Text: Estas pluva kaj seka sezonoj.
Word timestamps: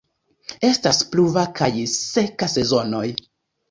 Estas 0.69 1.03
pluva 1.13 1.45
kaj 1.61 1.71
seka 1.95 2.53
sezonoj. 2.59 3.09